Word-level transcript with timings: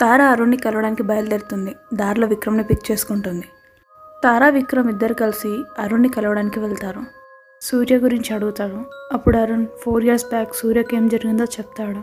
తార 0.00 0.22
అరుణ్ని 0.22 0.56
కలవడానికి 0.56 1.02
బయలుదేరుతుంది. 1.02 1.76
దారిలో 1.94 2.26
విక్రమ్ని 2.26 2.64
పిక్ 2.64 2.90
చేసుకుంటుంది. 2.92 3.48
తారా 4.24 4.48
విక్రమ్ 4.48 4.90
ఇద్దరు 4.90 5.14
కలిసి 5.14 5.64
అరుణ్ని 5.78 6.08
కలవడానికి 6.08 6.60
వెళ్తారు. 6.60 7.00
సూర్య 7.62 7.96
గురించి 7.96 8.34
అడుగుతాడు 8.34 8.84
అప్పుడు 9.12 9.36
అరుణ్ 9.36 9.66
ఫోర్ 9.82 10.04
ఇయర్స్ 10.04 10.24
బ్యాక్ 10.24 10.54
సూర్యకి 10.54 10.96
ఏం 10.96 11.08
జరిగిందో 11.08 11.44
చెప్తాడు. 11.44 12.02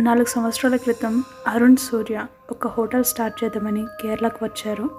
నాలుగు 0.00 0.24
సంవత్సరాల 0.24 0.76
క్రితం 0.76 1.24
అరుణ్ 1.46 1.76
సూర్య 1.76 2.24
ఒక 2.50 2.66
హోటల్ 2.66 3.04
స్టార్ట్ 3.04 3.44
చేద్దామని 3.44 3.86
కేరళకు 4.02 4.44
వచ్చారు. 4.44 4.90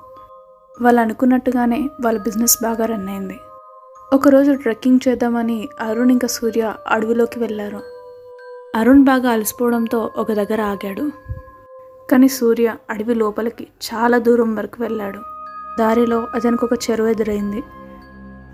వాళ్ళు 0.81 1.01
అనుకున్నట్టుగానే 1.01 1.89
వాళ్ళ 2.05 2.19
బిజినెస్ 2.19 2.57
బాగా 2.63 2.85
రన్ 2.85 3.09
అయింది. 3.09 3.39
ఒకరోజు 4.13 4.51
ట్రెక్కింగ్ 4.51 4.99
చేద్దామని 5.07 5.69
అరుణ్ 5.81 6.11
ఇంకా 6.11 6.27
సూర్య 6.27 6.73
అడవిలోకి 6.88 7.39
వెళ్ళారు. 7.39 7.81
అరుణ్ 8.75 9.03
బాగా 9.03 9.29
అలసిపోవడంతో 9.31 10.11
ఒక 10.17 10.31
దగ్గర 10.31 10.61
ఆగాడు. 10.61 11.11
కానీ 12.11 12.27
సూర్య 12.27 12.75
అడవి 12.89 13.15
లోపలికి 13.15 13.63
చాలా 13.63 14.17
దూరం 14.17 14.55
వరకు 14.55 14.83
వెళ్ళాడు. 14.83 15.19
దారిలో 15.79 16.27
అతనికి 16.35 16.65
ఒక 16.65 16.73
చెరువు 16.73 17.07
ఎదురైంది. 17.07 17.63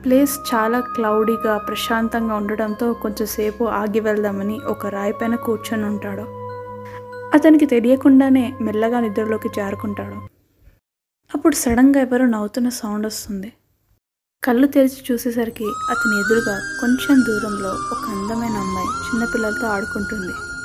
ప్లేస్ 0.04 0.40
చాలా 0.56 0.80
క్లౌడీగా 0.80 1.58
ప్రశాంతంగా 1.58 2.36
ఉండడంతో 2.36 2.94
కొంచెంసేపు 2.94 3.64
ఆగి 3.64 4.00
వెళ్దామని 4.00 4.60
ఒక 4.68 4.88
రాయి 4.88 5.14
పైన 5.14 5.36
కూర్చొని 5.36 5.86
ఉంటాడు. 5.86 6.22
అతనికి 7.34 7.66
తెలియకుండానే 7.66 8.54
మెల్లగా 8.62 9.00
నిద్రలోకి 9.00 9.50
జారుకుంటాడు. 9.50 10.16
అప్పుడు 11.36 11.56
సడన్గా 11.56 12.02
ఎవరో 12.02 12.26
నవ్వుతున్న 12.26 12.70
సౌండ్ 12.70 13.06
వస్తుంది. 13.06 13.54
కళ్ళు 14.44 14.68
తెరిచి 14.68 15.02
చూసేసరికి 15.12 15.66
అతని 15.66 16.20
ఎదురుగా 16.20 16.78
కొంచెం 16.82 17.24
దూరంలో 17.28 17.70
ఒక 17.70 18.10
అందమైన 18.10 18.58
అమ్మాయి 18.58 18.88
చిన్నపిల్లలతో 18.88 19.68
ఆడుకుంటుంది. 19.68 20.57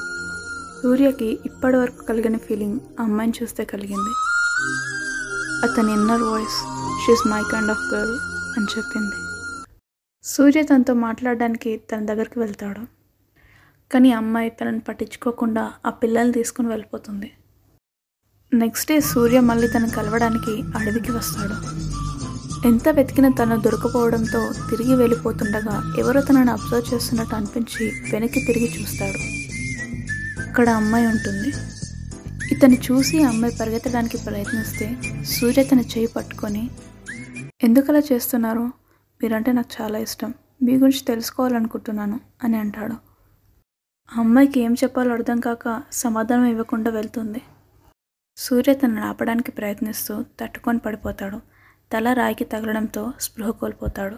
సూర్యకి 0.82 1.38
ఇప్పటి 1.46 1.77
వరకు 1.77 2.04
కలిగిన 2.04 2.36
ఫీలింగ్ 2.36 2.80
ఆ 3.00 3.02
అమ్మాయిని 3.02 3.34
చూస్తే 3.42 3.64
కలిగింది. 3.64 4.12
అతని 5.66 5.92
inner 5.92 6.22
voice 6.22 6.56
she's 7.02 7.27
my 7.27 7.42
kind 7.52 7.70
of 7.70 7.94
girl 7.94 8.16
అని 8.56 8.66
చెప్పింది. 8.78 9.16
సూర్య 10.24 10.62
తనతో 10.62 10.94
మాట్లాడడానికి 10.94 11.77
తన 11.77 12.06
దగ్గరికి 12.06 12.39
వెళ్తాడు. 12.39 12.80
కానీ 13.92 14.12
అమ్మాయి 14.12 14.50
తనని 14.50 14.80
పట్టించుకోకుండా 14.80 15.72
ఆ 15.86 15.91
పిల్లల్ని 15.91 16.33
తీసుకుని 16.33 16.69
వెళ్ళిపోతుంది. 16.69 17.33
నెక్స్ట్ 18.55 18.89
డే 18.89 19.00
సూర్య 19.00 19.41
మళ్ళీ 19.41 19.69
తను 19.69 19.91
కలవడానికి 19.91 20.62
అడవికి 20.62 21.12
వస్తాడు. 21.12 21.58
ఎంత 22.69 22.89
వెతికినా 22.89 23.28
తను 23.28 23.61
దొరకపోవడంతో 23.61 24.52
తిరిగి 24.70 24.94
వెళ్ళిపోతుండగా 24.94 25.94
ఎవరో 25.98 26.20
తనని 26.20 26.50
అబ్జర్వ్ 26.50 26.94
చేస్తున్నట్టు 26.94 27.34
అనిపించి 27.34 27.92
వెనక్కి 28.12 28.41
తిరిగి 28.41 28.80
చూస్తాడు. 28.80 29.42
అక్కడ 30.53 30.69
అమ్మాయి 30.69 31.06
ఉంటుంది. 31.06 31.53
ఇతను 32.55 32.75
చూసి 32.75 33.22
అమ్మాయి 33.22 33.56
పరిగెత్తడానికి 33.56 34.19
ప్రయత్నిస్తే 34.19 34.97
సూర్య 35.25 35.62
తన 35.62 35.81
చేయి 35.81 36.06
పట్టుకొని 36.06 36.70
ఎందుకలా 37.62 37.98
చేస్తున్నారు? 37.98 38.61
మీరంటే 39.23 39.53
నాకు 39.53 39.83
చాలా 39.83 39.98
ఇష్టం. 39.98 40.34
మీ 40.62 40.73
గురించి 40.73 41.05
తెలుసుకోవాలనుకుంటున్నాను 41.05 42.20
అని 42.45 42.56
అంటాడు. 42.56 42.92
ఆ 44.17 44.20
అమ్మాయికి 44.20 44.61
ఏం 44.61 44.75
చెప్పాలో 44.75 45.12
అర్థం 45.12 45.41
కాక 45.41 45.83
సమాధానం 45.92 46.45
ఇవ్వకుండా 46.45 46.91
వెళ్తుంది. 46.91 47.42
సూర్య 48.36 48.75
తనను 48.75 49.06
ఆపడానికి 49.06 49.50
ప్రయత్నిస్తూ 49.50 50.25
తట్టుకొని 50.41 50.78
పడిపోతాడు. 50.78 51.41
తల 51.92 52.12
రాయికి 52.12 52.45
తగలడంతో 52.45 53.12
స్పృహ 53.20 53.50
కోల్పోతాడు. 53.50 54.17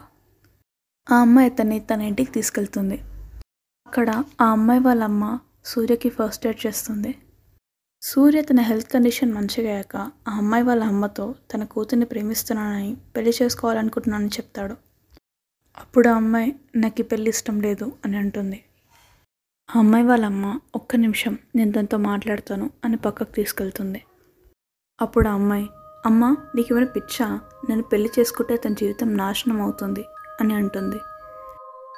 ఆ 1.12 1.16
అమ్మాయి 1.16 1.50
అతన్ని 1.50 1.80
తన 1.80 2.00
ఇంటికి 2.00 2.32
తీసుకెళ్తుంది. 2.32 3.00
అక్కడ 3.86 4.24
ఆ 4.40 4.44
అమ్మాయి 4.44 4.80
వాళ్ళ 4.80 5.05
అమ్మ 5.05 5.38
సూర్యకి 5.64 6.08
ఫస్ట్ 6.08 6.46
ఎయిడ్ 6.46 6.66
చేస్తుంది. 6.66 7.16
సూర్య 8.02 8.42
తన 8.42 8.60
హెల్త్ 8.60 8.92
కండిషన్ 8.92 9.32
మంచిగా 9.32 9.70
అయ్యాక 9.70 9.96
ఆ 9.96 10.36
అమ్మాయి 10.36 10.64
వాళ్ళ 10.64 10.84
అమ్మతో 10.84 11.34
తన 11.54 11.64
కూతుర్ని 11.64 12.06
ప్రేమిస్తున్నానని 12.06 12.96
పెళ్ళి 13.16 13.32
చేసుకోవాలనుకుంటున్నానని 13.42 14.28
చెప్తాడు. 14.28 14.74
అప్పుడు 15.78 16.08
ఆ 16.08 16.14
అమ్మాయి 16.14 16.55
నాకు 16.77 17.02
పెళ్ళి 17.02 17.30
ఇష్టం 17.30 17.61
లేదు 17.61 17.92
అని 18.05 18.16
అంటుంది. 18.16 18.64
ఆ 19.68 19.78
అమ్మాయి 19.78 20.05
వాళ్ళ 20.05 20.24
అమ్మ 20.24 20.61
ఒక్క 20.74 20.96
నిమిషం 20.96 21.39
నేను 21.55 21.72
తనతో 21.72 21.96
మాట్లాడతాను 21.96 22.70
అని 22.84 22.96
పక్కకు 22.96 23.33
తీసుకెళ్తుంది. 23.33 24.05
అప్పుడు 25.00 25.28
ఆ 25.28 25.33
అమ్మాయి 25.33 25.68
అమ్మ 26.06 26.36
నీకు 26.55 26.74
ఏమైనా 26.74 26.86
పిచ్చా? 26.86 27.40
నేను 27.68 27.83
పెళ్ళి 27.83 28.10
చేసుకుంటే 28.18 28.56
తన 28.56 28.74
జీవితం 28.74 29.16
నాశనం 29.16 29.62
అవుతుంది 29.62 30.05
అని 30.40 30.55
అంటుంది. 30.55 30.96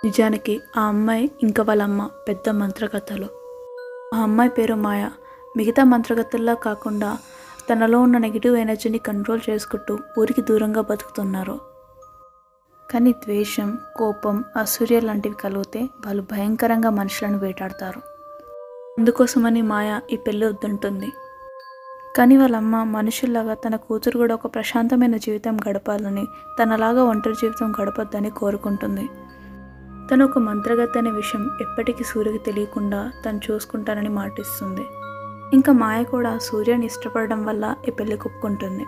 నిజానికి 0.04 0.60
ఆ 0.76 0.80
అమ్మాయి 0.80 1.30
ఇంకా 1.42 1.62
వాళ్ళ 1.62 1.82
అమ్మ 1.82 2.10
పెద్ద 2.28 2.48
మంత్రగత్తలు 2.48 3.35
ఆ 4.14 4.18
అమ్మాయి 4.18 4.50
పేరు 4.50 4.74
మాయ. 4.74 5.08
మిగతా 5.56 5.84
మంత్రగతుల్లా 5.84 6.54
కాకుండా 6.54 7.18
తనలో 7.70 8.00
ఉన్న 8.00 8.18
నెగిటివ్ 8.18 8.56
ఎనర్జీని 8.56 8.98
కంట్రోల్ 8.98 9.40
చేసుకుంటూ 9.50 9.98
ఊరికి 10.18 10.42
దూరంగా 10.42 10.80
బతుకుతున్నారు. 10.80 11.60
కానీ 12.90 13.12
ద్వేషం 13.12 13.78
కోపం 13.96 14.44
అసూర్య 14.56 15.00
లాంటివి 15.00 15.34
కలిగితే 15.34 15.82
వాళ్ళు 16.06 16.22
భయంకరంగా 16.22 16.90
మనుషులను 16.90 17.38
వేటాడతారు. 17.38 17.98
అందుకోసమని 18.98 19.62
మాయ 19.62 20.00
ఈ 20.12 20.16
పెళ్ళి 20.16 20.46
వద్దంటుంది. 20.46 21.12
కానీ 22.16 22.36
వాళ్ళ 22.36 22.56
అమ్మ 22.56 22.84
మనుషుల్లాగా 22.84 23.54
తన 23.54 23.76
కూతురు 23.76 24.18
కూడా 24.18 24.34
ఒక 24.34 24.54
ప్రశాంతమైన 24.54 25.16
జీవితం 25.16 25.56
గడపాలని 25.70 26.26
తనలాగా 26.62 27.04
ఒంటరి 27.04 27.34
జీవితం 27.34 27.72
గడపొద్దని 27.82 28.30
కోరుకుంటుంది. 28.30 29.10
తను 30.12 30.24
ఒక 30.24 30.38
మంత్రగత్త 30.38 30.98
అనే 30.98 31.10
విషయం 31.10 31.50
ఎప్పటికీ 31.60 32.04
సూర్యకి 32.04 32.38
తెలియకుండా 32.38 33.12
తను 33.24 33.40
చూసుకుంటానని 33.50 34.08
మాటిస్తుంది. 34.08 34.84
ఇంకా 35.52 35.72
మాయ 35.72 36.04
కూడా 36.04 36.38
సూర్యని 36.38 36.86
ఇష్టపడడం 36.86 37.46
వల్ల 37.46 37.74
ఈ 37.88 37.90
పెళ్ళి 37.90 38.14
ఒప్పుకుంటుంది 38.14 38.84